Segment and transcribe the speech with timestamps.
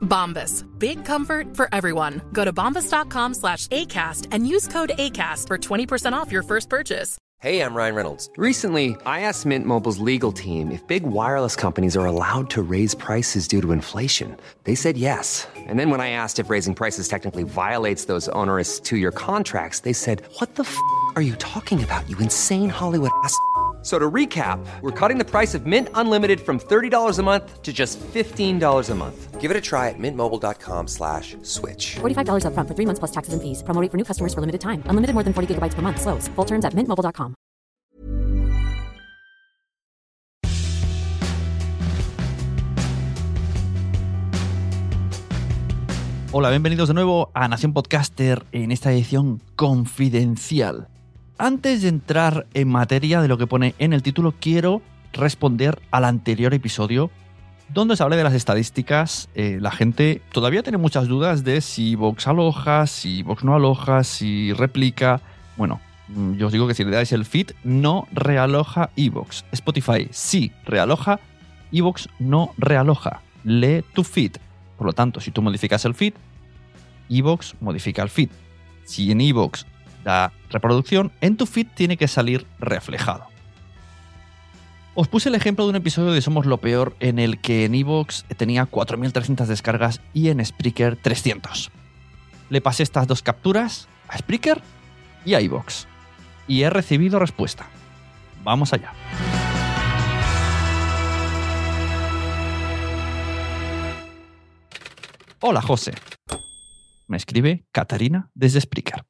[0.00, 0.66] Bombas.
[0.78, 2.20] Big comfort for everyone.
[2.32, 7.16] Go to bombas.com slash ACAST and use code ACAST for 20% off your first purchase.
[7.40, 8.28] Hey, I'm Ryan Reynolds.
[8.36, 12.94] Recently, I asked Mint Mobile's legal team if big wireless companies are allowed to raise
[12.94, 14.36] prices due to inflation.
[14.64, 15.48] They said yes.
[15.56, 19.80] And then when I asked if raising prices technically violates those onerous two year contracts,
[19.80, 20.76] they said, What the f
[21.16, 23.34] are you talking about, you insane Hollywood ass?
[23.80, 27.62] F- So to recap, we're cutting the price of Mint Unlimited from $30 a month
[27.62, 29.40] to just $15 a month.
[29.40, 31.96] Give it a try at mintmobile.com slash switch.
[32.00, 33.62] $45 upfront for three months plus taxes and fees.
[33.62, 34.82] Promo rate for new customers for limited time.
[34.84, 35.98] Unlimited more than 40 gigabytes per month.
[35.98, 36.28] Slows.
[36.36, 37.34] Full terms at mintmobile.com.
[46.32, 50.88] Hola, bienvenidos de nuevo a Nación Podcaster en esta edición confidencial.
[51.40, 54.82] Antes de entrar en materia de lo que pone en el título, quiero
[55.14, 57.10] responder al anterior episodio
[57.70, 59.30] donde se habla de las estadísticas.
[59.34, 64.04] Eh, la gente todavía tiene muchas dudas de si Vox aloja, si Vox no aloja,
[64.04, 65.22] si replica.
[65.56, 69.46] Bueno, mm, yo os digo que si le dais el feed, no realoja Evox.
[69.52, 71.20] Spotify sí realoja,
[71.72, 73.22] Evox no realoja.
[73.44, 74.32] Lee tu feed.
[74.76, 76.12] Por lo tanto, si tú modificas el feed,
[77.08, 78.28] Evox modifica el feed.
[78.84, 79.64] Si en Evox
[80.04, 83.30] da reproducción, en tu feed tiene que salir reflejado.
[84.94, 87.74] Os puse el ejemplo de un episodio de Somos lo Peor en el que en
[87.74, 91.70] Evox tenía 4.300 descargas y en Spreaker 300.
[92.50, 94.60] Le pasé estas dos capturas a Spreaker
[95.24, 95.86] y a Evox.
[96.48, 97.66] Y he recibido respuesta.
[98.42, 98.92] Vamos allá.
[105.40, 105.92] Hola José.
[107.06, 109.09] Me escribe Catarina desde Spreaker.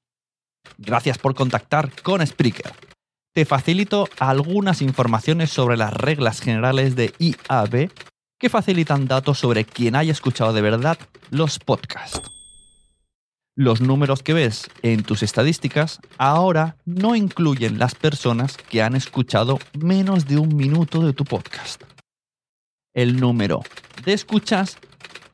[0.83, 2.73] Gracias por contactar con Spreaker.
[3.35, 7.91] Te facilito algunas informaciones sobre las reglas generales de IAB
[8.39, 10.99] que facilitan datos sobre quien haya escuchado de verdad
[11.29, 12.23] los podcasts.
[13.55, 19.59] Los números que ves en tus estadísticas ahora no incluyen las personas que han escuchado
[19.79, 21.83] menos de un minuto de tu podcast.
[22.95, 23.61] El número
[24.03, 24.79] de escuchas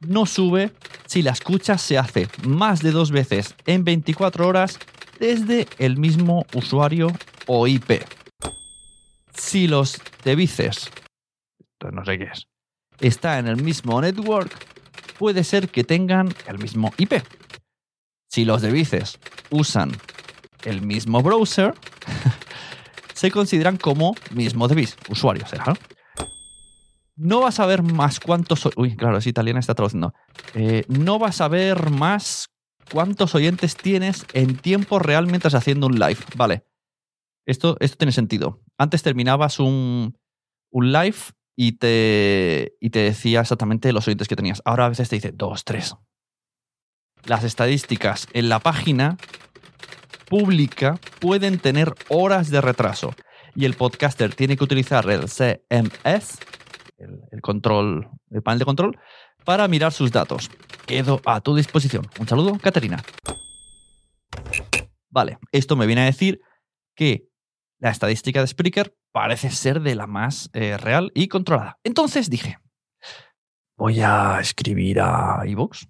[0.00, 0.72] no sube
[1.06, 4.80] si la escucha se hace más de dos veces en 24 horas
[5.18, 7.08] desde el mismo usuario
[7.46, 8.02] o IP.
[9.34, 10.90] Si los devices,
[11.58, 12.48] esto no sé qué es,
[13.00, 14.50] está en el mismo network,
[15.18, 17.14] puede ser que tengan el mismo IP.
[18.28, 19.18] Si los devices
[19.50, 19.92] usan
[20.64, 21.74] el mismo browser,
[23.14, 25.74] se consideran como mismo device, usuario ¿no?
[27.18, 28.68] No vas a ver más cuántos.
[28.76, 30.12] Uy, claro, es italiana, está traduciendo.
[30.52, 32.50] Eh, no vas a ver más
[32.90, 36.18] cuántos oyentes tienes en tiempo real mientras haciendo un live.
[36.36, 36.64] Vale.
[37.46, 38.60] Esto, esto tiene sentido.
[38.76, 40.18] Antes terminabas un,
[40.70, 41.16] un live
[41.56, 44.62] y te, y te decía exactamente los oyentes que tenías.
[44.64, 45.94] Ahora a veces te dice dos, tres.
[47.24, 49.16] Las estadísticas en la página
[50.28, 53.14] pública pueden tener horas de retraso
[53.54, 56.38] y el podcaster tiene que utilizar el CMS
[56.98, 58.98] el, el control, el panel de control,
[59.46, 60.50] para mirar sus datos.
[60.86, 62.06] Quedo a tu disposición.
[62.20, 63.02] Un saludo, Caterina.
[65.08, 66.42] Vale, esto me viene a decir
[66.94, 67.30] que
[67.78, 71.78] la estadística de Spreaker parece ser de la más eh, real y controlada.
[71.84, 72.58] Entonces dije,
[73.78, 75.88] voy a escribir a Evox.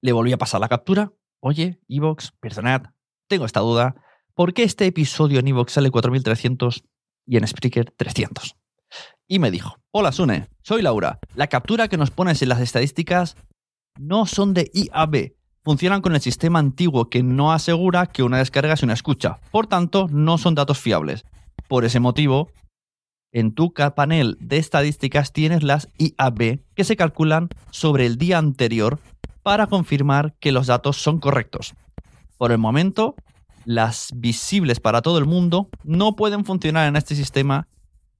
[0.00, 1.12] Le volví a pasar la captura.
[1.40, 2.84] Oye, Evox, perdonad,
[3.28, 3.96] tengo esta duda.
[4.34, 6.84] ¿Por qué este episodio en Evox sale 4300
[7.26, 8.56] y en Spreaker 300?
[9.28, 11.18] Y me dijo, hola Sune, soy Laura.
[11.34, 13.36] La captura que nos pones en las estadísticas
[13.98, 15.32] no son de IAB.
[15.64, 19.38] Funcionan con el sistema antiguo que no asegura que una descarga es una escucha.
[19.50, 21.24] Por tanto, no son datos fiables.
[21.68, 22.50] Por ese motivo,
[23.32, 28.98] en tu panel de estadísticas tienes las IAB que se calculan sobre el día anterior
[29.42, 31.74] para confirmar que los datos son correctos.
[32.36, 33.14] Por el momento,
[33.64, 37.68] las visibles para todo el mundo, no pueden funcionar en este sistema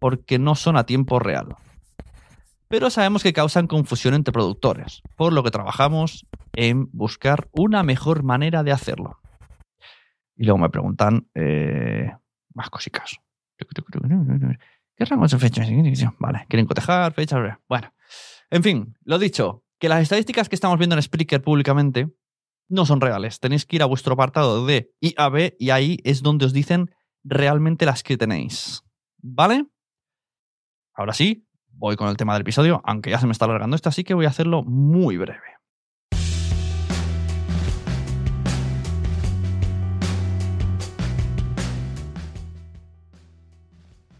[0.02, 1.54] porque no son a tiempo real.
[2.66, 8.24] Pero sabemos que causan confusión entre productores, por lo que trabajamos en buscar una mejor
[8.24, 9.20] manera de hacerlo.
[10.34, 12.10] Y luego me preguntan eh,
[12.52, 13.20] más cositas.
[13.56, 15.68] ¿Qué rangos de fechas?
[16.18, 17.58] Vale, quieren cotejar, fechas.
[17.68, 17.92] Bueno,
[18.50, 22.10] en fin, lo dicho, que las estadísticas que estamos viendo en Spreaker públicamente
[22.68, 23.38] no son reales.
[23.38, 26.90] Tenéis que ir a vuestro apartado de IAB y ahí es donde os dicen
[27.22, 28.82] realmente las que tenéis.
[29.18, 29.66] ¿Vale?
[30.94, 33.88] Ahora sí, voy con el tema del episodio, aunque ya se me está alargando esto,
[33.88, 35.40] así que voy a hacerlo muy breve.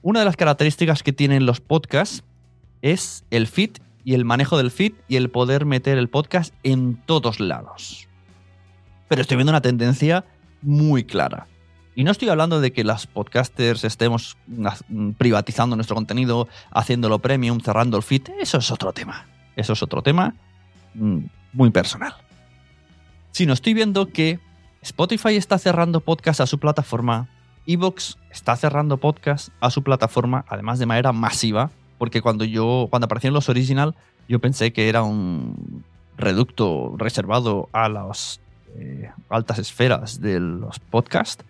[0.01, 2.25] Una de las características que tienen los podcasts
[2.81, 3.73] es el feed
[4.03, 8.09] y el manejo del feed y el poder meter el podcast en todos lados.
[9.09, 10.25] Pero estoy viendo una tendencia
[10.63, 11.47] muy clara.
[11.95, 14.37] Y no estoy hablando de que los podcasters estemos
[15.19, 18.23] privatizando nuestro contenido, haciéndolo premium, cerrando el feed.
[18.41, 19.27] Eso es otro tema.
[19.57, 20.35] Eso es otro tema
[20.95, 21.19] mm,
[21.53, 22.15] muy personal.
[23.31, 24.41] Sino estoy viendo que
[24.81, 27.29] Spotify está cerrando podcast a su plataforma,
[27.67, 33.05] Evox está cerrando podcast a su plataforma, además de manera masiva, porque cuando yo, cuando
[33.05, 33.95] aparecieron los original,
[34.29, 35.85] yo pensé que era un
[36.17, 38.41] reducto reservado a las
[38.75, 41.45] eh, altas esferas de los podcasts.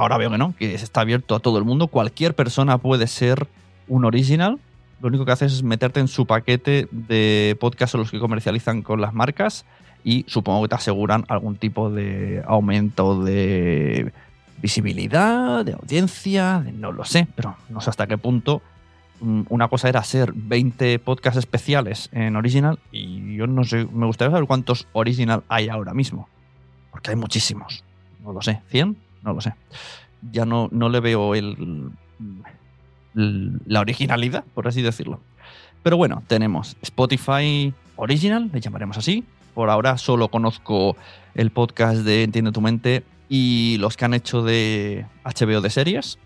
[0.00, 1.88] Ahora veo que no, que está abierto a todo el mundo.
[1.88, 3.46] Cualquier persona puede ser
[3.88, 4.58] un original.
[5.00, 9.00] Lo único que haces es meterte en su paquete de podcasts los que comercializan con
[9.00, 9.64] las marcas
[10.04, 14.12] y supongo que te aseguran algún tipo de aumento de
[14.62, 18.62] visibilidad, de audiencia, no lo sé, pero no sé hasta qué punto
[19.20, 24.06] Mm, una cosa era hacer 20 podcasts especiales en original y yo no sé, me
[24.06, 26.28] gustaría saber cuántos original hay ahora mismo.
[26.90, 27.84] Porque hay muchísimos.
[28.24, 28.62] No lo sé.
[28.72, 28.96] ¿100?
[29.22, 29.54] No lo sé.
[30.32, 31.90] Ya no, no le veo el,
[33.14, 35.20] la originalidad, por así decirlo.
[35.82, 39.24] Pero bueno, tenemos Spotify Original, le llamaremos así.
[39.54, 40.96] Por ahora solo conozco
[41.34, 46.18] el podcast de Entiende tu mente y los que han hecho de HBO de series,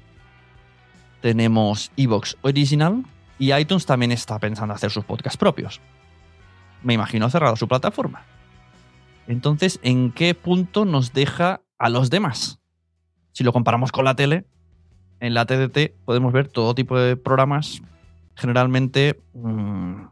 [1.20, 3.05] tenemos Evox Original
[3.38, 5.81] y iTunes también está pensando hacer sus podcasts propios.
[6.82, 8.25] Me imagino cerrado su plataforma.
[9.26, 12.61] Entonces, ¿en qué punto nos deja a los demás?
[13.34, 14.46] Si lo comparamos con la tele,
[15.19, 17.82] en la TDT podemos ver todo tipo de programas,
[18.36, 20.04] generalmente mmm,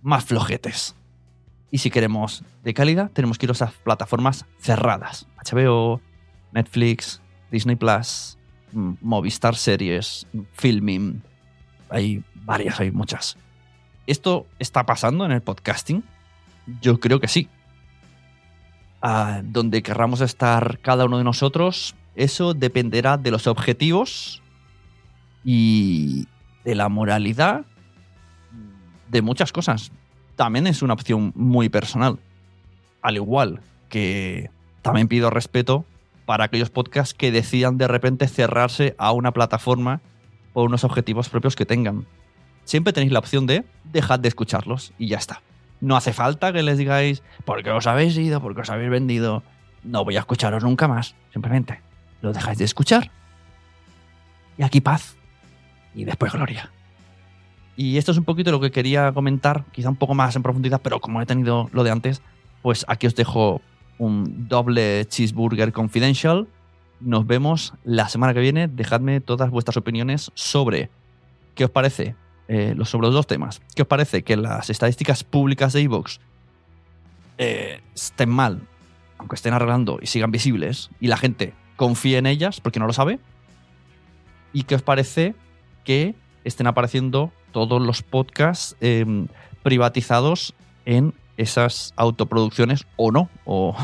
[0.00, 0.94] más flojetes.
[1.72, 5.26] Y si queremos de calidad, tenemos que ir a esas plataformas cerradas.
[5.44, 6.00] HBO,
[6.52, 8.38] Netflix, Disney Plus,
[8.72, 11.22] Movistar Series, Filming.
[11.88, 13.36] Hay varias, hay muchas.
[14.06, 16.04] ¿Esto está pasando en el podcasting?
[16.80, 17.48] Yo creo que sí.
[19.42, 24.42] donde querramos estar cada uno de nosotros, eso dependerá de los objetivos
[25.44, 26.26] y
[26.64, 27.64] de la moralidad
[29.08, 29.92] de muchas cosas.
[30.36, 32.18] También es una opción muy personal.
[33.02, 34.50] Al igual que
[34.82, 35.84] también pido respeto
[36.26, 40.00] para aquellos podcasts que decidan de repente cerrarse a una plataforma
[40.52, 42.06] por unos objetivos propios que tengan.
[42.64, 45.42] Siempre tenéis la opción de dejar de escucharlos y ya está.
[45.80, 48.40] No hace falta que les digáis, ¿por qué os habéis ido?
[48.40, 49.42] ¿Por qué os habéis vendido?
[49.82, 51.16] No voy a escucharos nunca más.
[51.32, 51.80] Simplemente
[52.22, 53.10] lo dejáis de escuchar.
[54.58, 55.16] Y aquí paz.
[55.94, 56.70] Y después gloria.
[57.76, 60.80] Y esto es un poquito lo que quería comentar, quizá un poco más en profundidad,
[60.82, 62.20] pero como he tenido lo de antes,
[62.62, 63.62] pues aquí os dejo
[63.98, 66.46] un doble cheeseburger confidential.
[67.00, 68.68] Nos vemos la semana que viene.
[68.68, 70.90] Dejadme todas vuestras opiniones sobre
[71.54, 72.14] qué os parece
[72.48, 73.62] eh, sobre los dos temas.
[73.74, 76.20] ¿Qué os parece que las estadísticas públicas de Evox
[77.38, 78.60] eh, estén mal,
[79.18, 82.92] aunque estén arreglando y sigan visibles, y la gente confíe en ellas porque no lo
[82.92, 83.18] sabe?
[84.52, 85.34] ¿Y qué os parece
[85.82, 89.28] que estén apareciendo todos los podcasts em,
[89.62, 90.52] privatizados
[90.84, 93.74] en esas autoproducciones o no, o,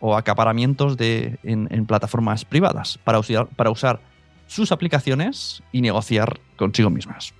[0.16, 3.98] acaparamientos de, en, plataformas privadas para usar, para usar
[4.46, 7.34] sus aplicaciones y negociar consigo mismas.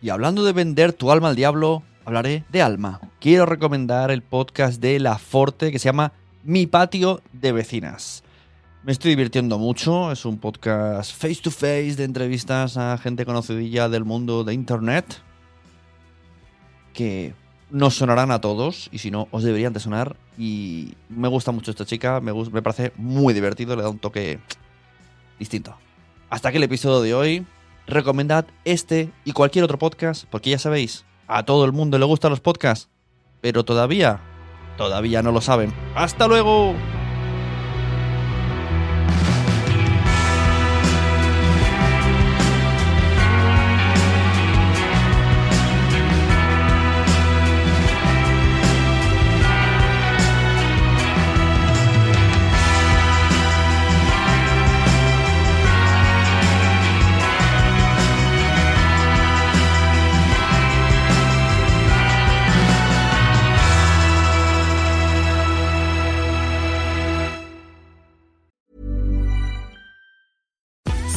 [0.00, 3.02] Y hablando de vender tu alma al diablo, hablaré de Alma.
[3.20, 8.24] Quiero recomendar el podcast de La Forte que se llama Mi Patio de Vecinas.
[8.82, 13.90] Me estoy divirtiendo mucho, es un podcast face to face de entrevistas a gente conocidilla
[13.90, 15.20] del mundo de Internet
[16.94, 17.34] que
[17.68, 20.16] nos sonarán a todos y si no, os deberían de sonar.
[20.38, 24.40] Y me gusta mucho esta chica, me, me parece muy divertido, le da un toque
[25.38, 25.76] distinto.
[26.30, 27.46] Hasta aquí el episodio de hoy.
[27.86, 32.30] Recomendad este y cualquier otro podcast, porque ya sabéis, a todo el mundo le gustan
[32.30, 32.88] los podcasts,
[33.42, 34.20] pero todavía,
[34.78, 35.74] todavía no lo saben.
[35.94, 36.74] ¡Hasta luego!